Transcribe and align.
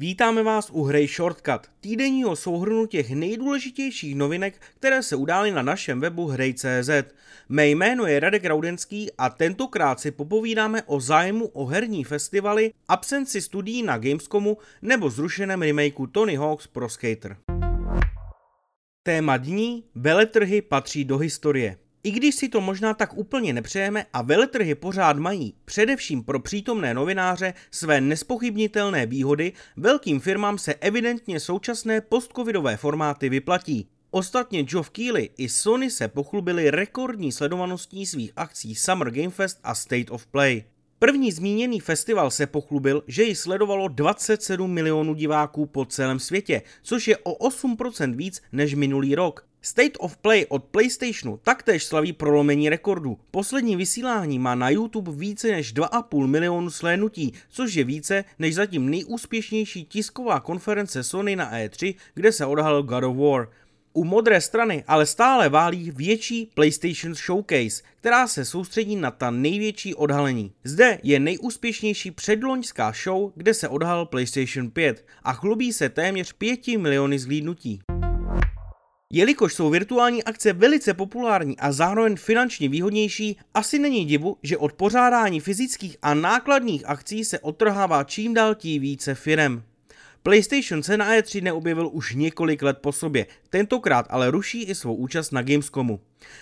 Vítáme 0.00 0.42
vás 0.42 0.70
u 0.70 0.82
hry 0.82 1.06
Shortcut, 1.06 1.60
týdenního 1.80 2.36
souhrnu 2.36 2.86
těch 2.86 3.10
nejdůležitějších 3.10 4.14
novinek, 4.14 4.62
které 4.76 5.02
se 5.02 5.16
udály 5.16 5.50
na 5.50 5.62
našem 5.62 6.00
webu 6.00 6.26
hrej.cz. 6.26 6.90
Mé 7.48 7.68
jméno 7.68 8.06
je 8.06 8.20
Radek 8.20 8.44
Raudenský 8.44 9.10
a 9.18 9.30
tentokrát 9.30 10.00
si 10.00 10.10
popovídáme 10.10 10.82
o 10.82 11.00
zájmu 11.00 11.46
o 11.46 11.66
herní 11.66 12.04
festivaly, 12.04 12.72
absenci 12.88 13.40
studií 13.40 13.82
na 13.82 13.98
Gamescomu 13.98 14.58
nebo 14.82 15.10
zrušeném 15.10 15.62
remakeu 15.62 16.06
Tony 16.06 16.36
Hawk's 16.36 16.66
Pro 16.66 16.88
Skater. 16.88 17.36
Téma 19.02 19.36
dní 19.36 19.84
veletrhy 19.94 20.62
patří 20.62 21.04
do 21.04 21.18
historie. 21.18 21.76
I 22.08 22.10
když 22.10 22.34
si 22.34 22.48
to 22.48 22.60
možná 22.60 22.94
tak 22.94 23.16
úplně 23.16 23.52
nepřejeme 23.52 24.06
a 24.12 24.22
veletrhy 24.22 24.74
pořád 24.74 25.16
mají, 25.16 25.54
především 25.64 26.22
pro 26.22 26.40
přítomné 26.40 26.94
novináře, 26.94 27.54
své 27.70 28.00
nespochybnitelné 28.00 29.06
výhody, 29.06 29.52
velkým 29.76 30.20
firmám 30.20 30.58
se 30.58 30.74
evidentně 30.74 31.40
současné 31.40 32.00
postcovidové 32.00 32.76
formáty 32.76 33.28
vyplatí. 33.28 33.88
Ostatně 34.10 34.62
Geoff 34.62 34.90
Keighley 34.90 35.30
i 35.36 35.48
Sony 35.48 35.90
se 35.90 36.08
pochlubili 36.08 36.70
rekordní 36.70 37.32
sledovaností 37.32 38.06
svých 38.06 38.32
akcí 38.36 38.74
Summer 38.74 39.10
Game 39.10 39.30
Fest 39.30 39.58
a 39.64 39.74
State 39.74 40.10
of 40.10 40.26
Play. 40.26 40.64
První 40.98 41.32
zmíněný 41.32 41.80
festival 41.80 42.30
se 42.30 42.46
pochlubil, 42.46 43.02
že 43.06 43.22
ji 43.22 43.34
sledovalo 43.34 43.88
27 43.88 44.70
milionů 44.70 45.14
diváků 45.14 45.66
po 45.66 45.84
celém 45.84 46.18
světě, 46.18 46.62
což 46.82 47.08
je 47.08 47.16
o 47.16 47.48
8% 47.48 48.16
víc 48.16 48.42
než 48.52 48.74
minulý 48.74 49.14
rok. 49.14 49.47
State 49.62 49.96
of 49.98 50.16
Play 50.16 50.46
od 50.48 50.64
PlayStationu 50.64 51.40
taktéž 51.42 51.84
slaví 51.84 52.12
prolomení 52.12 52.68
rekordu. 52.68 53.18
Poslední 53.30 53.76
vysílání 53.76 54.38
má 54.38 54.54
na 54.54 54.70
YouTube 54.70 55.12
více 55.12 55.48
než 55.48 55.74
2,5 55.74 56.26
milionu 56.26 56.70
slénutí, 56.70 57.32
což 57.48 57.74
je 57.74 57.84
více 57.84 58.24
než 58.38 58.54
zatím 58.54 58.90
nejúspěšnější 58.90 59.84
tisková 59.84 60.40
konference 60.40 61.02
Sony 61.02 61.36
na 61.36 61.52
E3, 61.52 61.94
kde 62.14 62.32
se 62.32 62.46
odhalil 62.46 62.82
God 62.82 63.04
of 63.04 63.16
War. 63.16 63.48
U 63.92 64.04
modré 64.04 64.40
strany 64.40 64.84
ale 64.86 65.06
stále 65.06 65.48
válí 65.48 65.90
větší 65.90 66.50
PlayStation 66.54 67.14
Showcase, 67.14 67.82
která 67.96 68.28
se 68.28 68.44
soustředí 68.44 68.96
na 68.96 69.10
ta 69.10 69.30
největší 69.30 69.94
odhalení. 69.94 70.52
Zde 70.64 70.98
je 71.02 71.20
nejúspěšnější 71.20 72.10
předloňská 72.10 72.92
show, 73.04 73.32
kde 73.34 73.54
se 73.54 73.68
odhalil 73.68 74.06
PlayStation 74.06 74.70
5 74.70 75.06
a 75.22 75.32
chlubí 75.32 75.72
se 75.72 75.88
téměř 75.88 76.32
5 76.32 76.66
miliony 76.68 77.18
zhlídnutí. 77.18 77.80
Jelikož 79.12 79.54
jsou 79.54 79.70
virtuální 79.70 80.24
akce 80.24 80.52
velice 80.52 80.94
populární 80.94 81.58
a 81.58 81.72
zároveň 81.72 82.16
finančně 82.16 82.68
výhodnější, 82.68 83.38
asi 83.54 83.78
není 83.78 84.04
divu, 84.04 84.36
že 84.42 84.56
od 84.56 84.72
pořádání 84.72 85.40
fyzických 85.40 85.96
a 86.02 86.14
nákladních 86.14 86.86
akcí 86.86 87.24
se 87.24 87.38
odtrhává 87.38 88.04
čím 88.04 88.34
dál 88.34 88.54
tím 88.54 88.82
více 88.82 89.14
firem. 89.14 89.62
PlayStation 90.22 90.82
se 90.82 90.96
na 90.96 91.14
E3 91.14 91.42
neobjevil 91.42 91.90
už 91.92 92.14
několik 92.14 92.62
let 92.62 92.78
po 92.80 92.92
sobě, 92.92 93.26
tentokrát 93.50 94.06
ale 94.10 94.30
ruší 94.30 94.62
i 94.62 94.74
svou 94.74 94.94
účast 94.94 95.30
na 95.30 95.42
Gamescomu. 95.42 96.00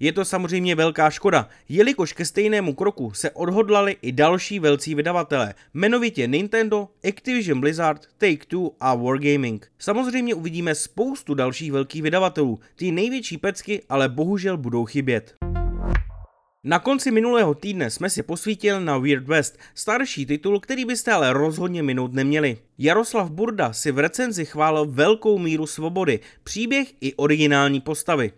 Je 0.00 0.12
to 0.12 0.24
samozřejmě 0.24 0.74
velká 0.74 1.10
škoda, 1.10 1.48
jelikož 1.68 2.12
ke 2.12 2.24
stejnému 2.24 2.74
kroku 2.74 3.12
se 3.14 3.30
odhodlali 3.30 3.96
i 4.02 4.12
další 4.12 4.58
velcí 4.58 4.94
vydavatelé, 4.94 5.54
jmenovitě 5.74 6.26
Nintendo, 6.26 6.88
Activision 7.08 7.60
Blizzard, 7.60 8.06
Take-Two 8.18 8.70
a 8.80 8.94
Wargaming. 8.94 9.70
Samozřejmě 9.78 10.34
uvidíme 10.34 10.74
spoustu 10.74 11.34
dalších 11.34 11.72
velkých 11.72 12.02
vydavatelů, 12.02 12.60
ty 12.76 12.92
největší 12.92 13.38
pecky 13.38 13.82
ale 13.88 14.08
bohužel 14.08 14.56
budou 14.56 14.84
chybět. 14.84 15.34
Na 16.68 16.78
konci 16.78 17.10
minulého 17.10 17.54
týdne 17.54 17.90
jsme 17.90 18.10
si 18.10 18.22
posvítil 18.22 18.80
na 18.80 18.98
Weird 18.98 19.26
West, 19.26 19.58
starší 19.74 20.26
titul, 20.26 20.60
který 20.60 20.84
byste 20.84 21.12
ale 21.12 21.32
rozhodně 21.32 21.82
minout 21.82 22.12
neměli. 22.12 22.58
Jaroslav 22.78 23.30
Burda 23.30 23.72
si 23.72 23.92
v 23.92 23.98
recenzi 23.98 24.44
chválil 24.44 24.86
velkou 24.86 25.38
míru 25.38 25.66
svobody, 25.66 26.20
příběh 26.44 26.94
i 27.00 27.14
originální 27.14 27.80
postavy. 27.80 28.32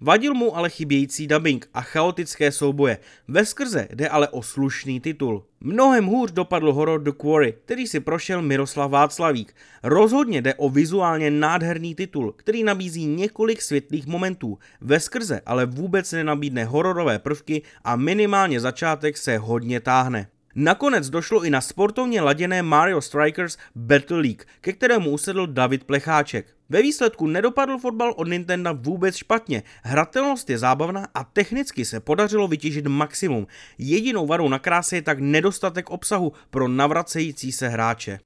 Vadil 0.00 0.34
mu 0.34 0.56
ale 0.56 0.70
chybějící 0.70 1.26
dubbing 1.26 1.68
a 1.74 1.82
chaotické 1.82 2.52
souboje. 2.52 2.98
Ve 3.28 3.46
skrze 3.46 3.88
jde 3.94 4.08
ale 4.08 4.28
o 4.28 4.42
slušný 4.42 5.00
titul. 5.00 5.44
Mnohem 5.60 6.06
hůř 6.06 6.32
dopadl 6.32 6.72
horor 6.72 7.02
The 7.02 7.12
Quarry, 7.12 7.54
který 7.64 7.86
si 7.86 8.00
prošel 8.00 8.42
Miroslav 8.42 8.90
Václavík. 8.90 9.54
Rozhodně 9.82 10.42
jde 10.42 10.54
o 10.54 10.68
vizuálně 10.68 11.30
nádherný 11.30 11.94
titul, 11.94 12.32
který 12.32 12.64
nabízí 12.64 13.06
několik 13.06 13.62
světlých 13.62 14.06
momentů. 14.06 14.58
Ve 14.80 15.00
skrze 15.00 15.40
ale 15.46 15.66
vůbec 15.66 16.12
nenabídne 16.12 16.64
hororové 16.64 17.18
prvky 17.18 17.62
a 17.84 17.96
minimálně 17.96 18.60
začátek 18.60 19.16
se 19.16 19.38
hodně 19.38 19.80
táhne. 19.80 20.28
Nakonec 20.54 21.10
došlo 21.10 21.44
i 21.44 21.50
na 21.50 21.60
sportovně 21.60 22.20
laděné 22.20 22.62
Mario 22.62 23.00
Strikers 23.00 23.56
Battle 23.74 24.20
League, 24.20 24.44
ke 24.60 24.72
kterému 24.72 25.10
usedl 25.10 25.46
David 25.46 25.84
Plecháček. 25.84 26.46
Ve 26.68 26.82
výsledku 26.82 27.26
nedopadl 27.26 27.78
fotbal 27.78 28.14
od 28.16 28.28
Nintendo 28.28 28.74
vůbec 28.74 29.16
špatně, 29.16 29.62
hratelnost 29.82 30.50
je 30.50 30.58
zábavná 30.58 31.08
a 31.14 31.24
technicky 31.24 31.84
se 31.84 32.00
podařilo 32.00 32.48
vytěžit 32.48 32.86
maximum. 32.86 33.46
Jedinou 33.78 34.26
varou 34.26 34.48
na 34.48 34.58
kráse 34.58 34.96
je 34.96 35.02
tak 35.02 35.18
nedostatek 35.18 35.90
obsahu 35.90 36.32
pro 36.50 36.68
navracející 36.68 37.52
se 37.52 37.68
hráče. 37.68 38.18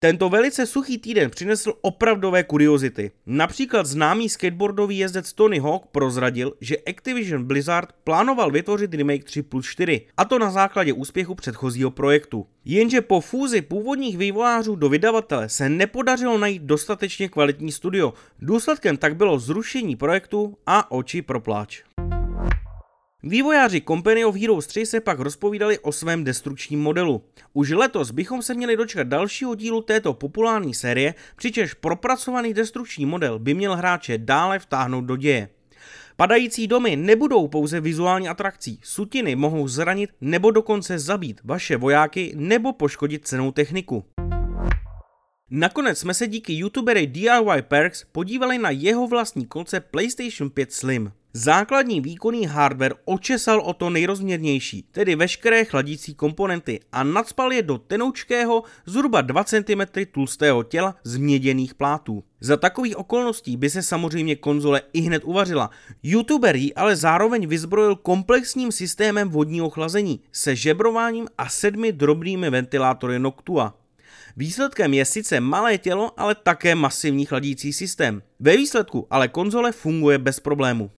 Tento 0.00 0.28
velice 0.28 0.66
suchý 0.66 0.98
týden 0.98 1.30
přinesl 1.30 1.72
opravdové 1.80 2.44
kuriozity. 2.44 3.10
Například 3.26 3.86
známý 3.86 4.28
skateboardový 4.28 4.98
jezdec 4.98 5.32
Tony 5.32 5.58
Hawk 5.58 5.86
prozradil, 5.86 6.52
že 6.60 6.76
Activision 6.76 7.44
Blizzard 7.44 7.88
plánoval 8.04 8.50
vytvořit 8.50 8.94
remake 8.94 9.24
3 9.24 9.42
plus 9.42 9.66
4, 9.66 10.06
a 10.16 10.24
to 10.24 10.38
na 10.38 10.50
základě 10.50 10.92
úspěchu 10.92 11.34
předchozího 11.34 11.90
projektu. 11.90 12.46
Jenže 12.64 13.00
po 13.00 13.20
fúzi 13.20 13.62
původních 13.62 14.18
vývojářů 14.18 14.76
do 14.76 14.88
vydavatele 14.88 15.48
se 15.48 15.68
nepodařilo 15.68 16.38
najít 16.38 16.62
dostatečně 16.62 17.28
kvalitní 17.28 17.72
studio. 17.72 18.14
Důsledkem 18.38 18.96
tak 18.96 19.16
bylo 19.16 19.38
zrušení 19.38 19.96
projektu 19.96 20.56
a 20.66 20.90
oči 20.90 21.22
pro 21.22 21.40
pláč. 21.40 21.87
Vývojáři 23.22 23.80
Company 23.80 24.24
of 24.24 24.36
Heroes 24.36 24.66
3 24.66 24.86
se 24.86 25.00
pak 25.00 25.18
rozpovídali 25.18 25.78
o 25.78 25.92
svém 25.92 26.24
destrukčním 26.24 26.80
modelu. 26.80 27.24
Už 27.52 27.70
letos 27.70 28.10
bychom 28.10 28.42
se 28.42 28.54
měli 28.54 28.76
dočkat 28.76 29.06
dalšího 29.06 29.54
dílu 29.54 29.82
této 29.82 30.14
populární 30.14 30.74
série, 30.74 31.14
přičemž 31.36 31.74
propracovaný 31.74 32.54
destrukční 32.54 33.06
model 33.06 33.38
by 33.38 33.54
měl 33.54 33.76
hráče 33.76 34.18
dále 34.18 34.58
vtáhnout 34.58 35.04
do 35.04 35.16
děje. 35.16 35.48
Padající 36.16 36.66
domy 36.66 36.96
nebudou 36.96 37.48
pouze 37.48 37.80
vizuální 37.80 38.28
atrakcí, 38.28 38.80
sutiny 38.82 39.36
mohou 39.36 39.68
zranit 39.68 40.10
nebo 40.20 40.50
dokonce 40.50 40.98
zabít 40.98 41.40
vaše 41.44 41.76
vojáky 41.76 42.32
nebo 42.36 42.72
poškodit 42.72 43.26
cenou 43.28 43.52
techniku. 43.52 44.04
Nakonec 45.50 45.98
jsme 45.98 46.14
se 46.14 46.26
díky 46.26 46.52
youtubery 46.52 47.06
DIY 47.06 47.62
Perks 47.62 48.04
podívali 48.12 48.58
na 48.58 48.70
jeho 48.70 49.06
vlastní 49.06 49.46
koncept 49.46 49.90
PlayStation 49.90 50.50
5 50.50 50.72
Slim. 50.72 51.12
Základní 51.38 52.00
výkonný 52.00 52.46
hardware 52.46 52.94
očesal 53.04 53.60
o 53.60 53.72
to 53.72 53.90
nejrozměrnější, 53.90 54.82
tedy 54.92 55.16
veškeré 55.16 55.64
chladící 55.64 56.14
komponenty 56.14 56.80
a 56.92 57.02
nadspal 57.02 57.52
je 57.52 57.62
do 57.62 57.78
tenoučkého 57.78 58.62
zhruba 58.86 59.20
2 59.20 59.44
cm 59.44 59.82
tlustého 60.12 60.62
těla 60.62 60.94
z 61.04 61.16
měděných 61.16 61.74
plátů. 61.74 62.24
Za 62.40 62.56
takových 62.56 62.96
okolností 62.96 63.56
by 63.56 63.70
se 63.70 63.82
samozřejmě 63.82 64.36
konzole 64.36 64.82
i 64.92 65.00
hned 65.00 65.24
uvařila. 65.24 65.70
YouTuber 66.02 66.56
ji 66.56 66.74
ale 66.74 66.96
zároveň 66.96 67.46
vyzbrojil 67.46 67.96
komplexním 67.96 68.72
systémem 68.72 69.28
vodního 69.28 69.70
chlazení 69.70 70.20
se 70.32 70.56
žebrováním 70.56 71.26
a 71.38 71.48
sedmi 71.48 71.92
drobnými 71.92 72.50
ventilátory 72.50 73.18
Noctua. 73.18 73.74
Výsledkem 74.36 74.94
je 74.94 75.04
sice 75.04 75.40
malé 75.40 75.78
tělo, 75.78 76.20
ale 76.20 76.34
také 76.34 76.74
masivní 76.74 77.26
chladící 77.26 77.72
systém. 77.72 78.22
Ve 78.40 78.56
výsledku 78.56 79.06
ale 79.10 79.28
konzole 79.28 79.72
funguje 79.72 80.18
bez 80.18 80.40
problému. 80.40 80.90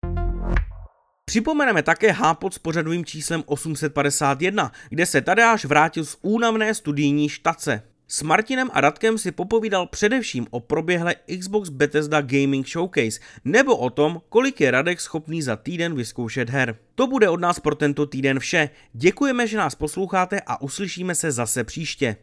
Připomeneme 1.30 1.82
také 1.82 2.12
hápot 2.12 2.54
s 2.54 2.58
pořadovým 2.58 3.04
číslem 3.04 3.42
851, 3.46 4.72
kde 4.88 5.06
se 5.06 5.20
Tadeáš 5.20 5.64
vrátil 5.64 6.04
z 6.04 6.16
únavné 6.22 6.74
studijní 6.74 7.28
štace. 7.28 7.82
S 8.08 8.22
Martinem 8.22 8.70
a 8.72 8.80
Radkem 8.80 9.18
si 9.18 9.32
popovídal 9.32 9.86
především 9.86 10.46
o 10.50 10.60
proběhle 10.60 11.14
Xbox 11.38 11.68
Bethesda 11.68 12.20
Gaming 12.20 12.68
Showcase 12.68 13.20
nebo 13.44 13.76
o 13.76 13.90
tom, 13.90 14.20
kolik 14.28 14.60
je 14.60 14.70
Radek 14.70 15.00
schopný 15.00 15.42
za 15.42 15.56
týden 15.56 15.94
vyzkoušet 15.94 16.50
her. 16.50 16.78
To 16.94 17.06
bude 17.06 17.28
od 17.28 17.40
nás 17.40 17.60
pro 17.60 17.74
tento 17.74 18.06
týden 18.06 18.38
vše. 18.38 18.70
Děkujeme, 18.92 19.46
že 19.46 19.58
nás 19.58 19.74
posloucháte 19.74 20.40
a 20.46 20.62
uslyšíme 20.62 21.14
se 21.14 21.32
zase 21.32 21.64
příště. 21.64 22.16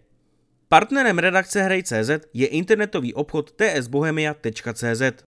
Partnerem 0.70 1.20
redakce 1.20 1.64
Hrej.cz 1.64 2.10
je 2.34 2.48
internetový 2.48 3.14
obchod 3.14 3.52
tsbohemia.cz. 3.52 5.24